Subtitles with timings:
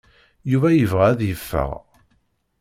[0.51, 1.71] Yuba yebɣa ad yeffeɣ.